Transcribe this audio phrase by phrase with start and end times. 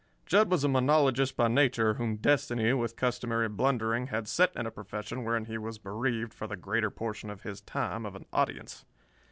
[0.25, 4.71] Jud was a monologist by nature, whom Destiny, with customary blundering, had set in a
[4.71, 8.83] profession wherein he was bereaved, for the greater portion of his time, of an audience.